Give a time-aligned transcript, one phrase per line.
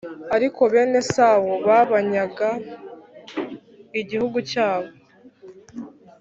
[0.35, 2.49] ariko bene Esawu babanyaga
[4.01, 4.89] igihugu cyabo,